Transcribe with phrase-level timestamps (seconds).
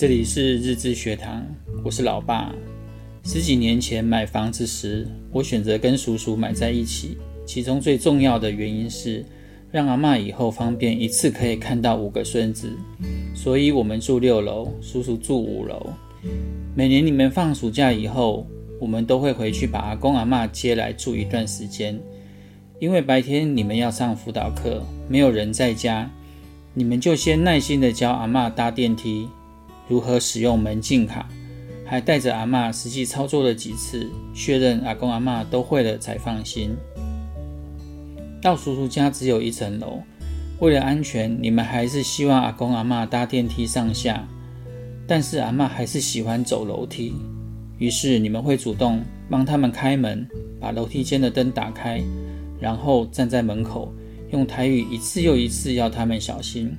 [0.00, 1.44] 这里是日知学堂，
[1.84, 2.54] 我是老爸。
[3.24, 9.24] 十几年前买房子时，我选择跟叔叔买在一起，其中最重要的原因是
[9.72, 12.70] 让阿嬷以后方便一次可以看到五个孙子。
[13.34, 15.92] 所以我们住六楼，叔叔住五楼。
[16.76, 18.46] 每年你们放暑假以后，
[18.80, 22.00] 我们都会回去把阿公阿嬷接来住一段时间，
[22.78, 26.08] 因为白天你们要上辅导课，没有人在家，
[26.72, 29.26] 你们就先耐心地教阿嬷搭电梯。
[29.88, 31.28] 如何使用门禁卡，
[31.84, 36.76] 还带着阿嬷实际操作了几次，确认阿公阿嬷都会了才放心。
[38.40, 40.00] 到叔叔家只有一层楼，
[40.60, 44.26] 为了安全，你们还是希望阿公阿嬷搭电梯上下。
[45.06, 47.14] 但是阿嬷还是喜欢走楼梯，
[47.78, 50.28] 于是你们会主动帮他们开门，
[50.60, 52.02] 把楼梯间的灯打开，
[52.60, 53.90] 然后站在门口，
[54.32, 56.70] 用台语一次又一次要他们小心。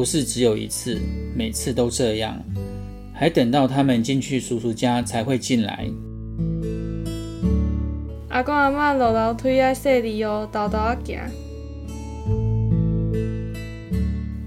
[0.00, 0.98] 不是只有一次，
[1.36, 2.42] 每次都这样，
[3.12, 5.86] 还等到他们进去叔叔家才会进来。
[8.30, 11.18] 阿公阿嬷落楼梯要细里哦，豆豆啊行。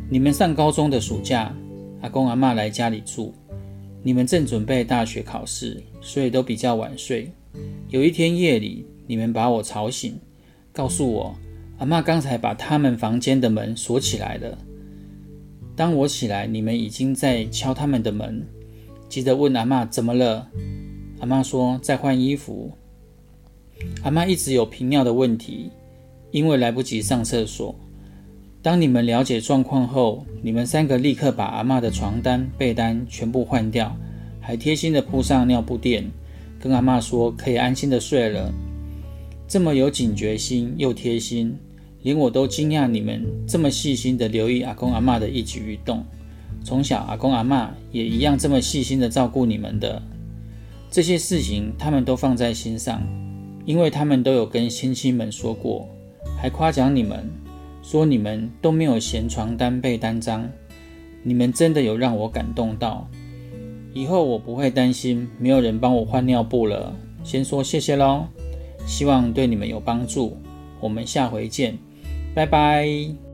[0.09, 1.55] 你们上高中的暑假，
[2.01, 3.31] 阿公阿嬷来家里住，
[4.01, 7.31] 你们正准备大学考试，所以都比较晚睡。
[7.89, 10.19] 有一天夜里，你们把我吵醒，
[10.71, 11.35] 告诉我
[11.77, 14.57] 阿嬷刚才把他们房间的门锁起来了。
[15.75, 18.45] 当我起来，你们已经在敲他们的门，
[19.09, 20.47] 急着问阿嬷怎么了。
[21.19, 22.71] 阿嬷说在换衣服。
[24.03, 25.71] 阿嬷一直有频尿的问题，
[26.31, 27.75] 因为来不及上厕所。
[28.61, 33.95] 当你们了解状况后，你们三个立刻把阿嬷的床单、被单全部换掉，
[34.39, 36.09] 还贴心的铺上尿布垫，
[36.59, 38.53] 跟阿嬷说可以安心的睡了。
[39.47, 41.57] 这么有警觉心又贴心。
[42.03, 46.05] 连我都惊讶，你们这么细心的留意阿公阿嬷的一举一动。
[46.63, 50.01] 从小，阿公阿嬷也一样这么细心的照顾你们的。
[50.91, 53.01] 这些事情，他们都放在心上，
[53.65, 55.87] 因为他们都有跟亲戚们说过，
[56.37, 57.27] 还夸奖你们，
[57.81, 60.47] 说你们都没有嫌床单被单脏。
[61.23, 63.09] 你们真的有让我感动到。
[63.93, 66.93] 以后我不会担心没有人帮我换尿布了。
[67.23, 68.25] 先说谢谢喽，
[68.85, 70.37] 希望对你们有帮助。
[70.79, 71.77] 我们下回见。
[72.33, 73.32] 拜拜。